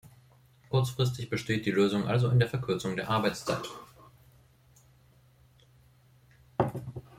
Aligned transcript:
Kurzfristig 0.71 1.29
besteht 1.29 1.67
die 1.67 1.71
Lösung 1.71 2.07
also 2.07 2.29
in 2.31 2.39
der 2.39 2.47
Verkürzung 2.49 2.95
der 2.95 3.07
Arbeitszeit. 3.11 3.69